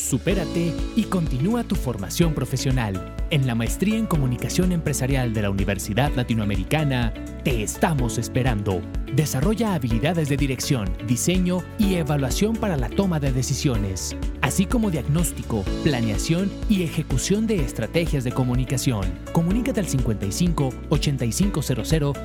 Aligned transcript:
Supérate 0.00 0.72
y 0.96 1.04
continúa 1.04 1.62
tu 1.62 1.76
formación 1.76 2.32
profesional. 2.32 3.14
En 3.28 3.46
la 3.46 3.54
Maestría 3.54 3.98
en 3.98 4.06
Comunicación 4.06 4.72
Empresarial 4.72 5.34
de 5.34 5.42
la 5.42 5.50
Universidad 5.50 6.10
Latinoamericana, 6.16 7.12
te 7.44 7.62
estamos 7.62 8.16
esperando. 8.16 8.80
Desarrolla 9.14 9.74
habilidades 9.74 10.30
de 10.30 10.38
dirección, 10.38 10.90
diseño 11.06 11.62
y 11.78 11.96
evaluación 11.96 12.56
para 12.56 12.78
la 12.78 12.88
toma 12.88 13.20
de 13.20 13.30
decisiones, 13.30 14.16
así 14.40 14.66
como 14.66 14.90
diagnóstico, 14.90 15.64
planeación 15.84 16.50
y 16.68 16.82
ejecución 16.82 17.46
de 17.46 17.56
estrategias 17.56 18.24
de 18.24 18.32
comunicación. 18.32 19.06
Comunícate 19.32 19.80
al 19.80 19.86
55 19.86 20.70
8500 20.88 21.70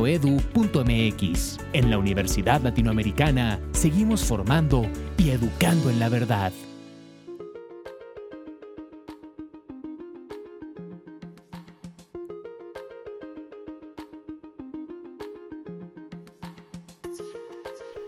En 1.73 1.91
la 1.91 1.99
Universidad 1.99 2.61
Latinoamericana 2.63 3.61
seguimos 3.73 4.25
formando 4.25 4.87
y 5.19 5.31
educando 5.31 5.91
en 5.91 5.99
la 5.99 6.09
verdad. 6.09 6.53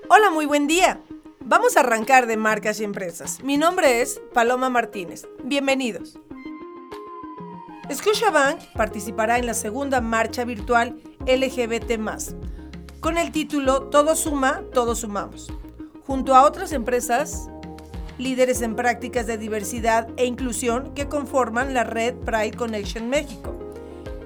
Hola, 0.08 0.30
muy 0.30 0.46
buen 0.46 0.68
día. 0.68 1.00
Vamos 1.40 1.76
a 1.76 1.80
arrancar 1.80 2.28
de 2.28 2.36
marcas 2.36 2.78
y 2.78 2.84
empresas. 2.84 3.42
Mi 3.42 3.56
nombre 3.56 4.02
es 4.02 4.20
Paloma 4.32 4.70
Martínez. 4.70 5.26
Bienvenidos. 5.42 6.16
Scotiabank 7.92 8.60
participará 8.76 9.36
en 9.36 9.46
la 9.46 9.54
segunda 9.54 10.00
marcha 10.00 10.44
virtual 10.44 10.96
LGBT+, 11.26 11.98
con 13.00 13.18
el 13.18 13.32
título 13.32 13.88
Todo 13.88 14.14
suma, 14.14 14.62
todos 14.72 15.00
sumamos, 15.00 15.52
junto 16.06 16.36
a 16.36 16.44
otras 16.44 16.70
empresas 16.70 17.48
líderes 18.16 18.62
en 18.62 18.76
prácticas 18.76 19.26
de 19.26 19.38
diversidad 19.38 20.06
e 20.16 20.24
inclusión 20.26 20.94
que 20.94 21.08
conforman 21.08 21.74
la 21.74 21.82
red 21.82 22.14
Pride 22.14 22.56
Connection 22.56 23.10
México. 23.10 23.56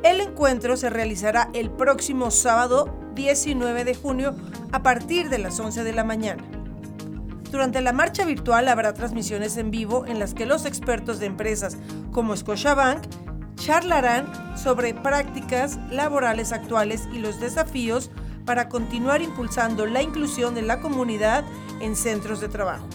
El 0.03 0.21
encuentro 0.21 0.77
se 0.77 0.91
realizará 0.91 1.49
el 1.55 1.71
próximo 1.71 2.31
sábado 2.31 3.00
19 3.21 3.85
de 3.85 3.95
junio 3.95 4.35
a 4.73 4.83
partir 4.83 5.29
de 5.29 5.37
las 5.37 5.61
11 5.61 5.85
de 5.85 5.93
la 5.93 6.05
mañana. 6.05 6.43
Durante 7.51 7.83
la 7.83 7.93
marcha 7.93 8.25
virtual 8.25 8.67
habrá 8.69 8.95
transmisiones 8.95 9.59
en 9.59 9.71
vivo 9.71 10.07
en 10.07 10.19
las 10.19 10.33
que 10.33 10.47
los 10.47 10.65
expertos 10.65 11.19
de 11.19 11.27
empresas 11.27 11.77
como 12.13 12.35
Scotiabank 12.35 13.03
charlarán 13.57 14.57
sobre 14.57 14.95
prácticas 14.95 15.79
laborales 15.91 16.53
actuales 16.53 17.09
y 17.13 17.19
los 17.19 17.41
desafíos 17.41 18.11
para 18.47 18.71
continuar 18.71 19.21
impulsando 19.21 19.85
la 19.85 20.03
inclusión 20.03 20.55
de 20.55 20.63
la 20.63 20.81
comunidad 20.81 21.45
en 21.81 21.97
centros 21.97 22.41
de 22.41 22.49
trabajo. 22.49 22.89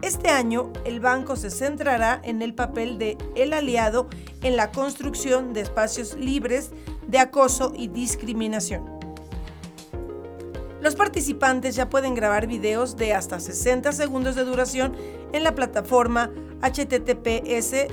Este 0.00 0.28
año, 0.28 0.72
el 0.84 1.00
banco 1.00 1.34
se 1.34 1.50
centrará 1.50 2.20
en 2.22 2.40
el 2.40 2.54
papel 2.54 2.98
de 2.98 3.18
el 3.34 3.52
aliado 3.52 4.08
en 4.42 4.56
la 4.56 4.70
construcción 4.70 5.52
de 5.54 5.62
espacios 5.62 6.14
libres 6.14 6.70
de 7.08 7.18
acoso 7.18 7.72
y 7.74 7.88
discriminación. 7.88 8.95
Los 10.86 10.94
participantes 10.94 11.74
ya 11.74 11.90
pueden 11.90 12.14
grabar 12.14 12.46
videos 12.46 12.96
de 12.96 13.12
hasta 13.12 13.40
60 13.40 13.90
segundos 13.90 14.36
de 14.36 14.44
duración 14.44 14.94
en 15.32 15.42
la 15.42 15.52
plataforma 15.52 16.30
https 16.62 17.88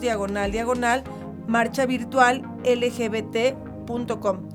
diagonal 0.00 0.50
diagonal 0.50 1.04
marcha 1.46 1.86
virtual 1.86 2.42
lgbt.com, 2.64 4.48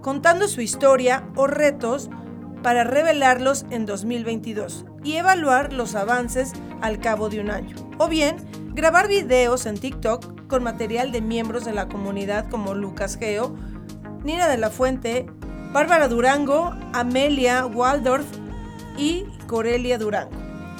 contando 0.00 0.48
su 0.48 0.62
historia 0.62 1.28
o 1.36 1.46
retos 1.46 2.08
para 2.62 2.82
revelarlos 2.82 3.66
en 3.68 3.84
2022 3.84 4.86
y 5.04 5.16
evaluar 5.16 5.74
los 5.74 5.94
avances 5.96 6.54
al 6.80 6.98
cabo 6.98 7.28
de 7.28 7.40
un 7.40 7.50
año. 7.50 7.76
O 7.98 8.08
bien, 8.08 8.36
grabar 8.72 9.06
videos 9.06 9.66
en 9.66 9.76
TikTok 9.76 10.46
con 10.46 10.62
material 10.62 11.12
de 11.12 11.20
miembros 11.20 11.66
de 11.66 11.74
la 11.74 11.88
comunidad 11.88 12.48
como 12.48 12.72
Lucas 12.72 13.18
Geo, 13.18 13.54
Nina 14.24 14.48
de 14.48 14.56
la 14.56 14.70
Fuente, 14.70 15.26
Bárbara 15.76 16.08
Durango, 16.08 16.74
Amelia 16.94 17.66
Waldorf 17.66 18.24
y 18.96 19.26
Corelia 19.46 19.98
Durango, 19.98 20.32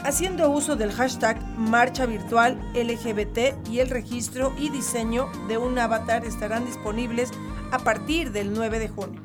haciendo 0.05 0.49
uso 0.49 0.75
del 0.75 0.91
hashtag 0.91 1.39
Marcha 1.59 2.07
Virtual 2.07 2.59
LGBT 2.73 3.69
y 3.69 3.81
el 3.81 3.91
registro 3.91 4.55
y 4.57 4.71
diseño 4.71 5.29
de 5.49 5.59
un 5.59 5.79
avatar 5.79 6.25
estarán 6.25 6.65
disponibles 6.65 7.31
a 7.73 7.79
partir 7.81 8.33
del 8.33 8.55
9 8.55 8.79
de 8.79 8.89
junio. 8.89 9.21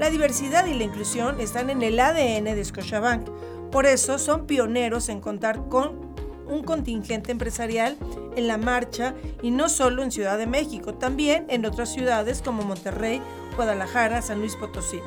La 0.00 0.10
diversidad 0.10 0.66
y 0.66 0.74
la 0.74 0.82
inclusión 0.82 1.40
están 1.40 1.70
en 1.70 1.80
el 1.84 2.00
ADN 2.00 2.56
de 2.56 2.64
Scotiabank, 2.64 3.28
por 3.70 3.86
eso 3.86 4.18
son 4.18 4.48
pioneros 4.48 5.08
en 5.08 5.20
contar 5.20 5.68
con 5.68 6.05
un 6.48 6.62
contingente 6.62 7.32
empresarial 7.32 7.96
en 8.36 8.48
la 8.48 8.58
marcha 8.58 9.14
y 9.42 9.50
no 9.50 9.68
solo 9.68 10.02
en 10.02 10.10
Ciudad 10.10 10.38
de 10.38 10.46
México, 10.46 10.94
también 10.94 11.46
en 11.48 11.66
otras 11.66 11.92
ciudades 11.92 12.42
como 12.42 12.62
Monterrey, 12.62 13.20
Guadalajara, 13.56 14.22
San 14.22 14.40
Luis 14.40 14.56
Potosí. 14.56 15.00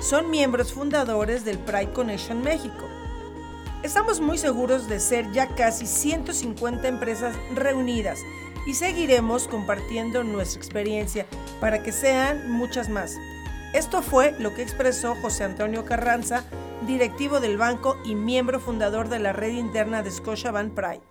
Son 0.00 0.30
miembros 0.30 0.72
fundadores 0.72 1.44
del 1.44 1.58
Pride 1.58 1.92
Connection 1.92 2.42
México. 2.42 2.84
Estamos 3.82 4.20
muy 4.20 4.38
seguros 4.38 4.88
de 4.88 5.00
ser 5.00 5.30
ya 5.32 5.54
casi 5.54 5.86
150 5.86 6.86
empresas 6.88 7.36
reunidas 7.54 8.20
y 8.66 8.74
seguiremos 8.74 9.48
compartiendo 9.48 10.24
nuestra 10.24 10.60
experiencia 10.60 11.26
para 11.60 11.82
que 11.82 11.92
sean 11.92 12.50
muchas 12.50 12.88
más. 12.88 13.16
Esto 13.72 14.02
fue 14.02 14.34
lo 14.38 14.54
que 14.54 14.62
expresó 14.62 15.14
José 15.16 15.44
Antonio 15.44 15.84
Carranza, 15.84 16.44
directivo 16.86 17.40
del 17.40 17.58
banco 17.58 17.96
y 18.04 18.14
miembro 18.14 18.60
fundador 18.60 19.08
de 19.08 19.18
la 19.18 19.32
red 19.32 19.52
interna 19.52 20.02
de 20.02 20.10
Scotiabank 20.10 20.74
Pride. 20.74 21.02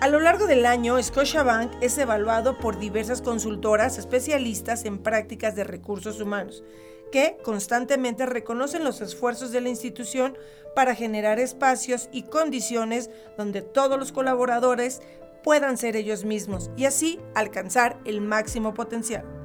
A 0.00 0.08
lo 0.08 0.20
largo 0.20 0.46
del 0.46 0.64
año, 0.66 1.02
Scotiabank 1.02 1.72
es 1.80 1.98
evaluado 1.98 2.58
por 2.58 2.78
diversas 2.78 3.20
consultoras 3.20 3.98
especialistas 3.98 4.84
en 4.84 4.98
prácticas 4.98 5.56
de 5.56 5.64
recursos 5.64 6.20
humanos, 6.20 6.62
que 7.10 7.38
constantemente 7.42 8.26
reconocen 8.26 8.84
los 8.84 9.00
esfuerzos 9.00 9.50
de 9.50 9.60
la 9.60 9.70
institución 9.70 10.36
para 10.76 10.94
generar 10.94 11.40
espacios 11.40 12.08
y 12.12 12.24
condiciones 12.24 13.10
donde 13.36 13.62
todos 13.62 13.98
los 13.98 14.12
colaboradores 14.12 15.00
puedan 15.42 15.78
ser 15.78 15.96
ellos 15.96 16.24
mismos 16.24 16.70
y 16.76 16.84
así 16.84 17.18
alcanzar 17.34 17.98
el 18.04 18.20
máximo 18.20 18.74
potencial. 18.74 19.37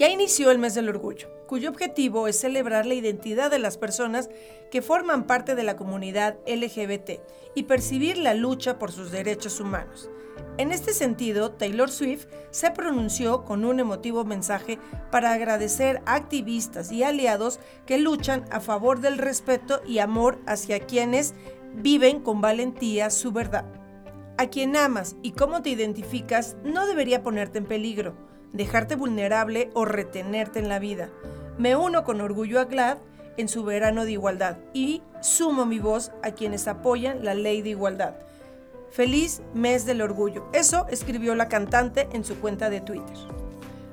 Ya 0.00 0.08
inició 0.08 0.50
el 0.50 0.58
mes 0.58 0.74
del 0.74 0.88
orgullo, 0.88 1.28
cuyo 1.46 1.68
objetivo 1.68 2.26
es 2.26 2.40
celebrar 2.40 2.86
la 2.86 2.94
identidad 2.94 3.50
de 3.50 3.58
las 3.58 3.76
personas 3.76 4.30
que 4.70 4.80
forman 4.80 5.26
parte 5.26 5.54
de 5.54 5.62
la 5.62 5.76
comunidad 5.76 6.38
LGBT 6.46 7.20
y 7.54 7.64
percibir 7.64 8.16
la 8.16 8.32
lucha 8.32 8.78
por 8.78 8.92
sus 8.92 9.10
derechos 9.10 9.60
humanos. 9.60 10.08
En 10.56 10.72
este 10.72 10.94
sentido, 10.94 11.50
Taylor 11.50 11.90
Swift 11.90 12.28
se 12.50 12.70
pronunció 12.70 13.44
con 13.44 13.62
un 13.62 13.78
emotivo 13.78 14.24
mensaje 14.24 14.78
para 15.10 15.34
agradecer 15.34 16.00
a 16.06 16.14
activistas 16.14 16.90
y 16.92 17.02
aliados 17.02 17.60
que 17.84 17.98
luchan 17.98 18.46
a 18.50 18.60
favor 18.60 19.00
del 19.00 19.18
respeto 19.18 19.82
y 19.86 19.98
amor 19.98 20.38
hacia 20.46 20.80
quienes 20.80 21.34
viven 21.74 22.20
con 22.20 22.40
valentía 22.40 23.10
su 23.10 23.32
verdad. 23.32 23.66
A 24.38 24.46
quien 24.46 24.76
amas 24.76 25.16
y 25.20 25.32
cómo 25.32 25.60
te 25.60 25.68
identificas 25.68 26.56
no 26.64 26.86
debería 26.86 27.22
ponerte 27.22 27.58
en 27.58 27.66
peligro 27.66 28.29
dejarte 28.52 28.96
vulnerable 28.96 29.70
o 29.74 29.84
retenerte 29.84 30.58
en 30.58 30.68
la 30.68 30.78
vida. 30.78 31.08
Me 31.58 31.76
uno 31.76 32.04
con 32.04 32.20
orgullo 32.20 32.60
a 32.60 32.64
GLAD 32.64 32.98
en 33.36 33.48
su 33.48 33.64
verano 33.64 34.04
de 34.04 34.12
igualdad 34.12 34.58
y 34.72 35.02
sumo 35.20 35.66
mi 35.66 35.78
voz 35.78 36.12
a 36.22 36.32
quienes 36.32 36.68
apoyan 36.68 37.24
la 37.24 37.34
ley 37.34 37.62
de 37.62 37.70
igualdad. 37.70 38.14
Feliz 38.90 39.42
mes 39.54 39.86
del 39.86 40.02
orgullo. 40.02 40.48
Eso 40.52 40.86
escribió 40.90 41.34
la 41.34 41.48
cantante 41.48 42.08
en 42.12 42.24
su 42.24 42.36
cuenta 42.40 42.70
de 42.70 42.80
Twitter. 42.80 43.16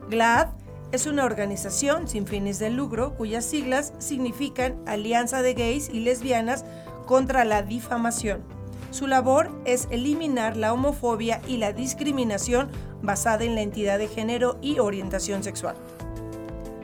GLAD 0.09 0.49
es 0.91 1.05
una 1.05 1.25
organización 1.25 2.07
sin 2.07 2.25
fines 2.25 2.59
de 2.59 2.69
lucro 2.69 3.13
cuyas 3.15 3.45
siglas 3.45 3.93
significan 3.99 4.81
Alianza 4.87 5.41
de 5.41 5.53
Gays 5.53 5.89
y 5.89 5.99
Lesbianas 5.99 6.65
contra 7.05 7.45
la 7.45 7.61
Difamación. 7.61 8.56
Su 8.91 9.07
labor 9.07 9.51
es 9.65 9.87
eliminar 9.91 10.57
la 10.57 10.73
homofobia 10.73 11.41
y 11.47 11.57
la 11.57 11.73
discriminación 11.73 12.69
basada 13.01 13.43
en 13.43 13.55
la 13.55 13.61
entidad 13.61 13.99
de 13.99 14.07
género 14.07 14.57
y 14.61 14.79
orientación 14.79 15.43
sexual. 15.43 15.75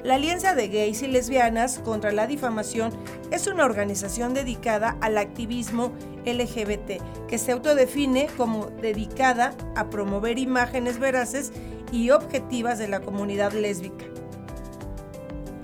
La 0.04 0.16
Alianza 0.16 0.54
de 0.54 0.68
Gays 0.68 1.02
y 1.02 1.08
Lesbianas 1.08 1.80
contra 1.80 2.12
la 2.12 2.28
Difamación 2.28 2.92
es 3.32 3.48
una 3.48 3.64
organización 3.64 4.34
dedicada 4.34 4.98
al 5.00 5.18
activismo 5.18 5.94
LGBT 6.26 7.02
que 7.28 7.38
se 7.38 7.54
autodefine 7.54 8.28
como 8.36 8.66
dedicada 8.66 9.56
a 9.78 9.90
promover 9.90 10.40
imágenes 10.40 11.00
veraces 11.00 11.54
y 11.94 12.10
objetivas 12.10 12.80
de 12.80 12.90
la 12.90 13.00
comunidad 13.00 13.54
lésbica, 13.54 14.06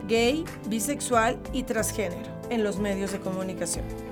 gay, 0.08 0.46
bisexual 0.68 1.38
y 1.52 1.64
transgénero 1.64 2.32
en 2.50 2.64
los 2.64 2.80
medios 2.80 3.12
de 3.12 3.20
comunicación. 3.20 4.09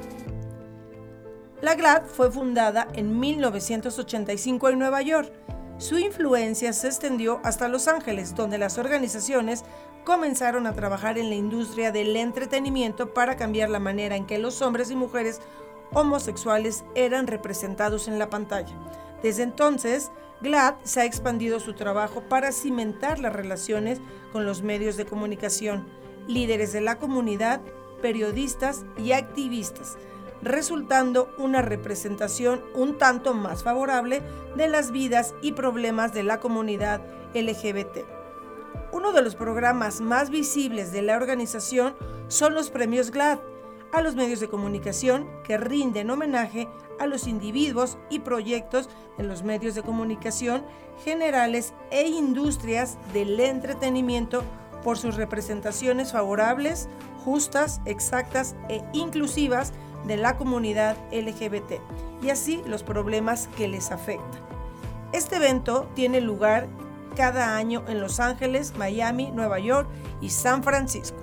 La 1.59 1.73
GLAD 1.73 2.05
fue 2.05 2.31
fundada 2.31 2.87
en 2.93 3.19
1985 3.19 4.69
en 4.69 4.77
Nueva 4.77 5.01
York. 5.01 5.33
Su 5.79 5.97
influencia 5.97 6.71
se 6.71 6.85
extendió 6.85 7.41
hasta 7.43 7.67
Los 7.67 7.87
Ángeles, 7.87 8.35
donde 8.35 8.59
las 8.59 8.77
organizaciones 8.77 9.63
comenzaron 10.05 10.67
a 10.67 10.73
trabajar 10.73 11.17
en 11.17 11.29
la 11.29 11.35
industria 11.35 11.91
del 11.91 12.15
entretenimiento 12.15 13.11
para 13.11 13.37
cambiar 13.37 13.71
la 13.71 13.79
manera 13.79 14.15
en 14.15 14.27
que 14.27 14.37
los 14.37 14.61
hombres 14.61 14.91
y 14.91 14.95
mujeres 14.95 15.41
homosexuales 15.93 16.85
eran 16.93 17.25
representados 17.25 18.07
en 18.07 18.19
la 18.19 18.29
pantalla. 18.29 18.75
Desde 19.23 19.41
entonces, 19.41 20.11
GLAD 20.41 20.75
se 20.83 21.01
ha 21.01 21.05
expandido 21.05 21.59
su 21.59 21.73
trabajo 21.73 22.21
para 22.21 22.51
cimentar 22.51 23.17
las 23.17 23.33
relaciones 23.33 23.99
con 24.31 24.45
los 24.45 24.61
medios 24.61 24.95
de 24.95 25.07
comunicación, 25.07 25.87
líderes 26.27 26.71
de 26.71 26.81
la 26.81 26.99
comunidad, 26.99 27.61
periodistas 27.99 28.85
y 28.95 29.13
activistas, 29.13 29.97
resultando 30.41 31.29
una 31.37 31.61
representación 31.61 32.61
un 32.73 32.97
tanto 32.97 33.33
más 33.33 33.63
favorable 33.63 34.21
de 34.55 34.67
las 34.67 34.91
vidas 34.91 35.33
y 35.41 35.53
problemas 35.53 36.13
de 36.13 36.23
la 36.23 36.39
comunidad 36.39 37.01
LGBT. 37.33 38.05
Uno 38.91 39.11
de 39.11 39.21
los 39.21 39.35
programas 39.35 40.01
más 40.01 40.29
visibles 40.29 40.91
de 40.91 41.01
la 41.01 41.17
organización 41.17 41.95
son 42.27 42.53
los 42.53 42.69
premios 42.69 43.11
GLAD, 43.11 43.39
a 43.91 44.01
los 44.01 44.15
medios 44.15 44.39
de 44.39 44.49
comunicación 44.49 45.27
que 45.43 45.57
rinden 45.57 46.09
homenaje 46.09 46.67
a 46.99 47.07
los 47.07 47.27
individuos 47.27 47.97
y 48.09 48.19
proyectos 48.19 48.89
de 49.17 49.23
los 49.23 49.43
medios 49.43 49.75
de 49.75 49.83
comunicación 49.83 50.65
generales 51.03 51.73
e 51.91 52.07
industrias 52.07 52.97
del 53.13 53.39
entretenimiento 53.39 54.43
por 54.83 54.97
sus 54.97 55.15
representaciones 55.15 56.11
favorables, 56.11 56.89
justas, 57.23 57.81
exactas 57.85 58.55
e 58.69 58.81
inclusivas 58.93 59.73
de 60.05 60.17
la 60.17 60.37
comunidad 60.37 60.97
LGBT 61.11 61.81
y 62.21 62.29
así 62.29 62.61
los 62.65 62.83
problemas 62.83 63.47
que 63.57 63.67
les 63.67 63.91
afectan. 63.91 64.41
Este 65.13 65.37
evento 65.37 65.89
tiene 65.95 66.21
lugar 66.21 66.67
cada 67.15 67.55
año 67.55 67.83
en 67.87 67.99
Los 67.99 68.19
Ángeles, 68.19 68.73
Miami, 68.77 69.31
Nueva 69.31 69.59
York 69.59 69.87
y 70.21 70.29
San 70.29 70.63
Francisco. 70.63 71.17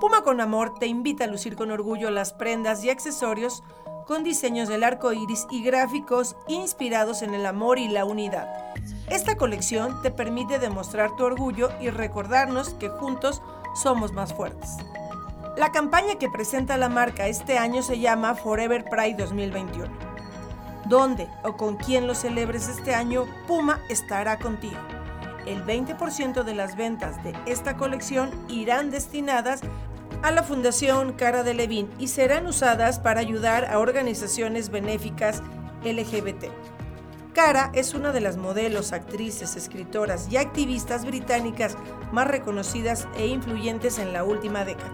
Puma 0.00 0.22
con 0.22 0.40
Amor 0.40 0.74
te 0.78 0.86
invita 0.86 1.24
a 1.24 1.28
lucir 1.28 1.56
con 1.56 1.70
orgullo 1.70 2.10
las 2.10 2.32
prendas 2.34 2.84
y 2.84 2.90
accesorios 2.90 3.62
con 4.06 4.22
diseños 4.22 4.68
del 4.68 4.84
arco 4.84 5.12
iris 5.12 5.46
y 5.50 5.62
gráficos 5.62 6.36
inspirados 6.46 7.22
en 7.22 7.34
el 7.34 7.46
amor 7.46 7.78
y 7.78 7.88
la 7.88 8.04
unidad. 8.04 8.74
Esta 9.08 9.36
colección 9.36 10.02
te 10.02 10.10
permite 10.10 10.58
demostrar 10.58 11.16
tu 11.16 11.24
orgullo 11.24 11.70
y 11.80 11.88
recordarnos 11.88 12.74
que 12.74 12.90
juntos 12.90 13.40
somos 13.74 14.12
más 14.12 14.32
fuertes. 14.32 14.76
La 15.56 15.70
campaña 15.70 16.16
que 16.16 16.28
presenta 16.28 16.76
la 16.76 16.88
marca 16.88 17.28
este 17.28 17.58
año 17.58 17.82
se 17.82 18.00
llama 18.00 18.34
Forever 18.34 18.84
Pride 18.84 19.14
2021. 19.16 19.88
Dónde 20.86 21.28
o 21.44 21.56
con 21.56 21.76
quién 21.76 22.06
lo 22.06 22.14
celebres 22.14 22.68
este 22.68 22.94
año, 22.94 23.26
Puma 23.46 23.80
estará 23.88 24.38
contigo. 24.38 24.78
El 25.46 25.64
20% 25.64 26.42
de 26.42 26.54
las 26.54 26.76
ventas 26.76 27.22
de 27.22 27.34
esta 27.46 27.76
colección 27.76 28.30
irán 28.48 28.90
destinadas 28.90 29.60
a 30.22 30.30
la 30.30 30.42
Fundación 30.42 31.12
Cara 31.12 31.42
de 31.42 31.54
Levin 31.54 31.90
y 31.98 32.08
serán 32.08 32.46
usadas 32.46 32.98
para 32.98 33.20
ayudar 33.20 33.66
a 33.66 33.78
organizaciones 33.78 34.70
benéficas 34.70 35.42
LGBT. 35.84 36.46
Cara 37.34 37.72
es 37.74 37.94
una 37.94 38.12
de 38.12 38.20
las 38.20 38.36
modelos, 38.36 38.92
actrices, 38.92 39.56
escritoras 39.56 40.28
y 40.30 40.36
activistas 40.36 41.04
británicas 41.04 41.76
más 42.12 42.28
reconocidas 42.28 43.08
e 43.16 43.26
influyentes 43.26 43.98
en 43.98 44.12
la 44.12 44.22
última 44.22 44.64
década. 44.64 44.92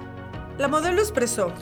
La 0.57 0.67
modelo 0.67 1.03
expresó, 1.03 1.53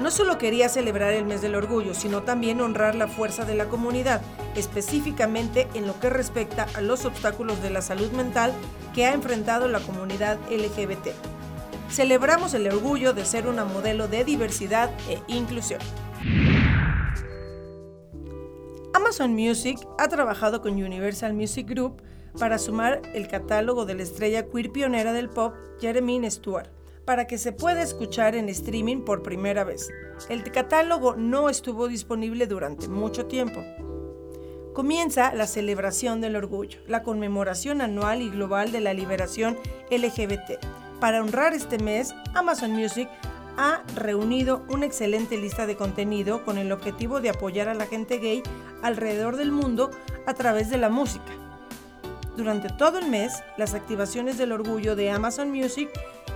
no 0.00 0.10
solo 0.10 0.36
quería 0.36 0.68
celebrar 0.68 1.12
el 1.12 1.26
mes 1.26 1.42
del 1.42 1.54
orgullo, 1.54 1.94
sino 1.94 2.24
también 2.24 2.60
honrar 2.60 2.96
la 2.96 3.06
fuerza 3.06 3.44
de 3.44 3.54
la 3.54 3.66
comunidad, 3.66 4.20
específicamente 4.56 5.68
en 5.74 5.86
lo 5.86 5.98
que 6.00 6.10
respecta 6.10 6.66
a 6.74 6.80
los 6.80 7.04
obstáculos 7.04 7.62
de 7.62 7.70
la 7.70 7.80
salud 7.80 8.10
mental 8.10 8.52
que 8.96 9.06
ha 9.06 9.12
enfrentado 9.12 9.68
la 9.68 9.78
comunidad 9.78 10.38
LGBT 10.50 11.10
celebramos 11.90 12.52
el 12.54 12.66
orgullo 12.66 13.12
de 13.12 13.24
ser 13.24 13.46
una 13.46 13.64
modelo 13.64 14.08
de 14.08 14.24
diversidad 14.24 14.90
e 15.08 15.22
inclusión. 15.28 15.80
Amazon 19.06 19.34
Music 19.34 19.78
ha 19.98 20.08
trabajado 20.08 20.60
con 20.60 20.82
Universal 20.82 21.32
Music 21.32 21.68
Group 21.68 22.02
para 22.40 22.58
sumar 22.58 23.02
el 23.14 23.28
catálogo 23.28 23.86
de 23.86 23.94
la 23.94 24.02
estrella 24.02 24.48
queer 24.48 24.72
pionera 24.72 25.12
del 25.12 25.28
pop, 25.28 25.54
Jeremy 25.80 26.28
Stewart, 26.28 26.68
para 27.04 27.28
que 27.28 27.38
se 27.38 27.52
pueda 27.52 27.82
escuchar 27.82 28.34
en 28.34 28.48
streaming 28.48 29.02
por 29.02 29.22
primera 29.22 29.62
vez. 29.62 29.88
El 30.28 30.42
catálogo 30.50 31.14
no 31.14 31.48
estuvo 31.48 31.86
disponible 31.86 32.48
durante 32.48 32.88
mucho 32.88 33.26
tiempo. 33.26 33.62
Comienza 34.74 35.32
la 35.34 35.46
celebración 35.46 36.20
del 36.20 36.34
orgullo, 36.34 36.80
la 36.88 37.04
conmemoración 37.04 37.82
anual 37.82 38.22
y 38.22 38.30
global 38.30 38.72
de 38.72 38.80
la 38.80 38.92
liberación 38.92 39.56
LGBT 39.88 40.58
para 41.00 41.20
honrar 41.20 41.52
este 41.52 41.78
mes, 41.78 42.14
Amazon 42.34 42.72
Music 42.72 43.08
ha 43.56 43.82
reunido 43.94 44.64
una 44.68 44.86
excelente 44.86 45.36
lista 45.36 45.66
de 45.66 45.76
contenido 45.76 46.44
con 46.44 46.58
el 46.58 46.72
objetivo 46.72 47.20
de 47.20 47.30
apoyar 47.30 47.68
a 47.68 47.74
la 47.74 47.86
gente 47.86 48.18
gay 48.18 48.42
alrededor 48.82 49.36
del 49.36 49.52
mundo 49.52 49.90
a 50.26 50.34
través 50.34 50.70
de 50.70 50.78
la 50.78 50.88
música. 50.88 51.32
Durante 52.36 52.68
todo 52.68 52.98
el 52.98 53.08
mes, 53.08 53.32
las 53.56 53.72
activaciones 53.74 54.36
del 54.36 54.52
orgullo 54.52 54.94
de 54.94 55.10
Amazon 55.10 55.50
Music 55.50 55.88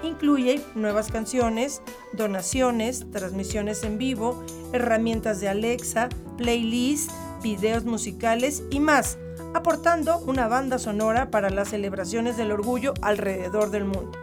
incluyen 0.02 0.62
nuevas 0.75 1.11
canciones, 1.11 1.82
donaciones, 2.14 3.11
transmisiones 3.11 3.82
en 3.82 3.99
vivo, 3.99 4.43
herramientas 4.72 5.40
de 5.40 5.49
Alexa, 5.50 6.08
playlists, 6.38 7.12
videos 7.43 7.84
musicales 7.84 8.62
y 8.70 8.81
más, 8.81 9.19
aportando 9.52 10.19
una 10.20 10.49
banda 10.49 10.78
sonora 10.78 11.31
para 11.31 11.50
las 11.50 11.69
celebraciones 11.69 12.38
del 12.38 12.52
orgullo 12.52 12.94
alrededor 13.02 13.70
del 13.70 13.84
mundo. 13.84 14.19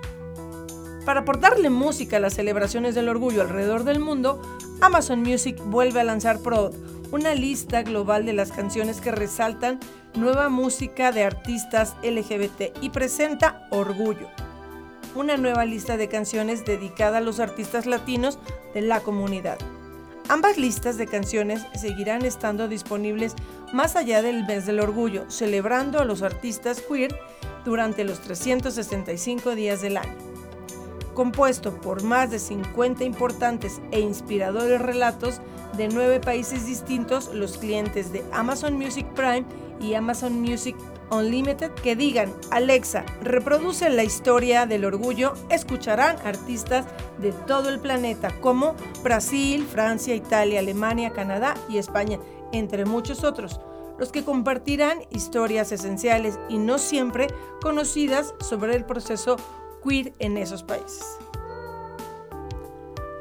Para 1.08 1.22
aportarle 1.22 1.70
música 1.70 2.18
a 2.18 2.20
las 2.20 2.34
celebraciones 2.34 2.94
del 2.94 3.08
orgullo 3.08 3.42
alrededor 3.42 3.86
del 3.86 4.02
mundo, 4.02 4.42
Amazon 4.82 5.22
Music 5.22 5.58
vuelve 5.64 6.02
a 6.02 6.04
lanzar 6.04 6.42
Prod, 6.42 6.74
una 7.14 7.34
lista 7.34 7.82
global 7.84 8.26
de 8.26 8.34
las 8.34 8.52
canciones 8.52 9.00
que 9.00 9.12
resaltan 9.12 9.80
nueva 10.16 10.50
música 10.50 11.14
de 11.14 11.24
artistas 11.24 11.96
LGBT 12.04 12.78
y 12.82 12.90
presenta 12.90 13.70
Orgullo, 13.72 14.28
una 15.16 15.38
nueva 15.38 15.64
lista 15.64 15.96
de 15.96 16.10
canciones 16.10 16.66
dedicada 16.66 17.20
a 17.20 17.22
los 17.22 17.40
artistas 17.40 17.86
latinos 17.86 18.38
de 18.74 18.82
la 18.82 19.00
comunidad. 19.00 19.60
Ambas 20.28 20.58
listas 20.58 20.98
de 20.98 21.08
canciones 21.08 21.66
seguirán 21.80 22.26
estando 22.26 22.68
disponibles 22.68 23.34
más 23.72 23.96
allá 23.96 24.22
del 24.22 24.46
mes 24.46 24.66
del 24.66 24.82
orgullo, 24.82 25.24
celebrando 25.32 26.02
a 26.02 26.06
los 26.06 26.22
artistas 26.22 26.82
queer 26.82 27.18
durante 27.64 28.04
los 28.04 28.20
365 28.20 29.56
días 29.56 29.82
del 29.82 29.96
año 29.96 30.27
compuesto 31.18 31.74
por 31.82 32.04
más 32.04 32.30
de 32.30 32.38
50 32.38 33.04
importantes 33.04 33.82
e 33.90 34.00
inspiradores 34.00 34.80
relatos 34.80 35.42
de 35.76 35.88
nueve 35.88 36.20
países 36.20 36.68
distintos, 36.68 37.34
los 37.34 37.58
clientes 37.58 38.14
de 38.14 38.24
Amazon 38.32 38.76
Music 38.76 39.08
Prime 39.16 39.44
y 39.82 39.96
Amazon 39.96 40.40
Music 40.40 40.76
Unlimited 41.10 41.72
que 41.72 41.96
digan, 41.96 42.32
Alexa, 42.52 43.04
reproduce 43.24 43.90
la 43.90 44.04
historia 44.04 44.68
del 44.68 44.86
orgullo, 44.86 45.34
escucharán 45.50 46.18
artistas 46.24 46.86
de 47.18 47.32
todo 47.32 47.70
el 47.70 47.80
planeta 47.80 48.30
como 48.40 48.76
Brasil, 49.02 49.66
Francia, 49.66 50.14
Italia, 50.14 50.60
Alemania, 50.60 51.14
Canadá 51.14 51.56
y 51.68 51.80
España, 51.80 52.20
entre 52.52 52.86
muchos 52.86 53.24
otros, 53.24 53.60
los 53.98 54.12
que 54.12 54.24
compartirán 54.24 55.00
historias 55.10 55.72
esenciales 55.72 56.38
y 56.48 56.60
no 56.60 56.78
siempre 56.78 57.26
conocidas 57.60 58.36
sobre 58.40 58.76
el 58.76 58.86
proceso 58.86 59.38
en 60.20 60.38
esos 60.38 60.64
países. 60.64 61.18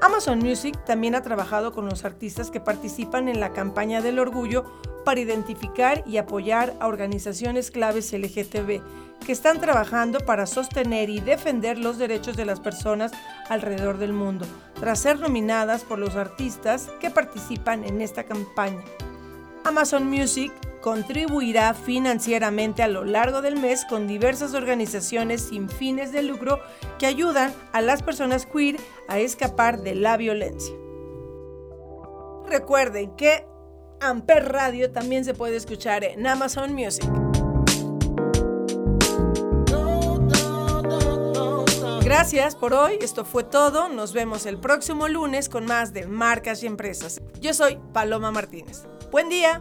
Amazon 0.02 0.40
Music 0.40 0.76
también 0.84 1.14
ha 1.14 1.22
trabajado 1.22 1.72
con 1.72 1.86
los 1.86 2.04
artistas 2.04 2.50
que 2.50 2.60
participan 2.60 3.28
en 3.28 3.40
la 3.40 3.52
campaña 3.52 4.02
del 4.02 4.18
orgullo 4.18 4.64
para 5.04 5.20
identificar 5.20 6.02
y 6.06 6.16
apoyar 6.16 6.74
a 6.80 6.88
organizaciones 6.88 7.70
claves 7.70 8.12
LGTB 8.12 8.82
que 9.24 9.32
están 9.32 9.60
trabajando 9.60 10.20
para 10.20 10.46
sostener 10.46 11.08
y 11.08 11.20
defender 11.20 11.78
los 11.78 11.98
derechos 11.98 12.36
de 12.36 12.44
las 12.44 12.60
personas 12.60 13.12
alrededor 13.48 13.98
del 13.98 14.12
mundo, 14.12 14.44
tras 14.78 14.98
ser 14.98 15.18
nominadas 15.20 15.84
por 15.84 15.98
los 15.98 16.16
artistas 16.16 16.90
que 17.00 17.10
participan 17.10 17.84
en 17.84 18.02
esta 18.02 18.24
campaña. 18.24 18.82
Amazon 19.64 20.06
Music 20.06 20.52
contribuirá 20.86 21.74
financieramente 21.74 22.80
a 22.84 22.86
lo 22.86 23.04
largo 23.04 23.42
del 23.42 23.56
mes 23.56 23.84
con 23.86 24.06
diversas 24.06 24.54
organizaciones 24.54 25.48
sin 25.48 25.68
fines 25.68 26.12
de 26.12 26.22
lucro 26.22 26.60
que 27.00 27.06
ayudan 27.06 27.52
a 27.72 27.82
las 27.82 28.04
personas 28.04 28.46
queer 28.46 28.76
a 29.08 29.18
escapar 29.18 29.80
de 29.80 29.96
la 29.96 30.16
violencia. 30.16 30.72
Recuerden 32.46 33.16
que 33.16 33.44
Amper 34.00 34.52
Radio 34.52 34.92
también 34.92 35.24
se 35.24 35.34
puede 35.34 35.56
escuchar 35.56 36.04
en 36.04 36.24
Amazon 36.24 36.72
Music. 36.72 37.10
Gracias 42.04 42.54
por 42.54 42.74
hoy, 42.74 42.98
esto 43.00 43.24
fue 43.24 43.42
todo, 43.42 43.88
nos 43.88 44.12
vemos 44.12 44.46
el 44.46 44.58
próximo 44.58 45.08
lunes 45.08 45.48
con 45.48 45.66
más 45.66 45.92
de 45.92 46.06
marcas 46.06 46.62
y 46.62 46.68
empresas. 46.68 47.20
Yo 47.40 47.54
soy 47.54 47.80
Paloma 47.92 48.30
Martínez. 48.30 48.84
Buen 49.10 49.28
día. 49.28 49.60